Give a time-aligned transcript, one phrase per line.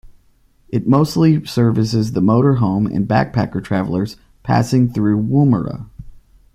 [0.69, 5.89] It mostly services the motor home and backpacker travellers passing through Woomera.